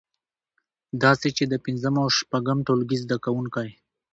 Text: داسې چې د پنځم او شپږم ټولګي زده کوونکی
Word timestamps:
داسې 1.03 1.27
چې 1.37 1.43
د 1.51 1.53
پنځم 1.65 1.95
او 2.03 2.07
شپږم 2.17 2.57
ټولګي 2.67 2.97
زده 3.03 3.17
کوونکی 3.25 3.69